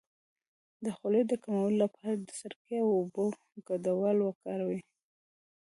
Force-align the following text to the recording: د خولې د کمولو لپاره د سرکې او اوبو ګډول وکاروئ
د 0.85 0.85
خولې 0.97 1.21
د 1.27 1.33
کمولو 1.43 1.77
لپاره 1.83 2.13
د 2.15 2.27
سرکې 2.39 2.77
او 2.83 2.89
اوبو 2.99 3.25
ګډول 3.67 4.17
وکاروئ 4.23 4.79